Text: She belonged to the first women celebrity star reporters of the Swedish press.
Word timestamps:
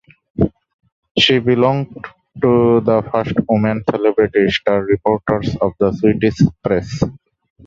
She 1.19 1.37
belonged 1.37 1.93
to 2.41 2.79
the 2.81 3.07
first 3.11 3.35
women 3.47 3.83
celebrity 3.87 4.49
star 4.49 4.81
reporters 4.83 5.55
of 5.61 5.73
the 5.79 5.91
Swedish 5.93 6.39
press. 6.63 7.03